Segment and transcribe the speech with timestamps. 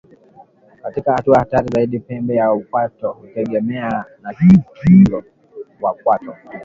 [0.83, 5.23] Katika hatua hatari zaidi pembe ya kwato hutengana na ukingo
[5.81, 6.35] wa kwato